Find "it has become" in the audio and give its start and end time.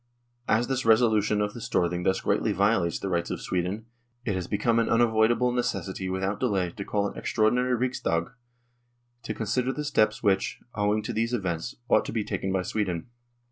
4.25-4.79